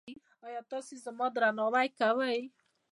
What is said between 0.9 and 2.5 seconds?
زما درناوی کوئ؟